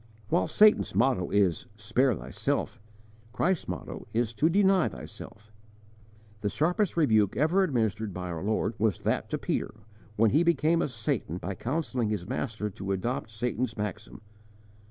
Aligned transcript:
While 0.29 0.47
Satan's 0.47 0.95
motto 0.95 1.29
is 1.29 1.67
'Spare 1.75 2.15
thyself!' 2.15 2.79
Christ's 3.33 3.67
motto 3.67 4.07
is 4.15 4.33
to 4.33 4.49
Deny 4.49 4.89
thyself!' 4.89 5.51
The 6.41 6.49
sharpest 6.49 6.97
rebuke 6.97 7.37
ever 7.37 7.61
administered 7.61 8.11
by 8.11 8.31
our 8.31 8.41
Lord 8.43 8.73
was 8.79 8.97
that 9.01 9.29
to 9.29 9.37
Peter 9.37 9.75
when 10.15 10.31
he 10.31 10.41
became 10.41 10.81
a 10.81 10.87
Satan 10.87 11.37
by 11.37 11.53
counselling 11.53 12.09
his 12.09 12.27
Master 12.27 12.67
to 12.71 12.91
adopt 12.91 13.29
Satan's 13.29 13.77
maxim. 13.77 14.21